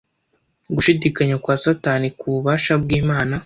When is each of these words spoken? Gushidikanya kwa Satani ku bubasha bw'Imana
Gushidikanya 0.75 1.35
kwa 1.43 1.55
Satani 1.63 2.07
ku 2.19 2.25
bubasha 2.33 2.73
bw'Imana 2.81 3.35